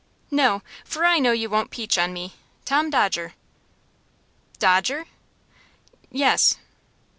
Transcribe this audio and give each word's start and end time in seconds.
"No; 0.31 0.63
for 0.83 1.05
I 1.05 1.19
know 1.19 1.31
you 1.31 1.47
won't 1.47 1.69
peach 1.69 1.95
on 1.99 2.11
me. 2.11 2.33
Tom 2.65 2.89
Dodger." 2.89 3.35
"Dodger?" 4.57 5.05
"Yes." 6.09 6.57